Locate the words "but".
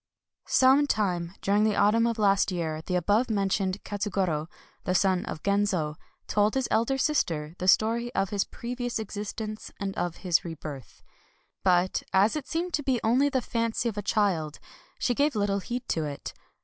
11.63-12.01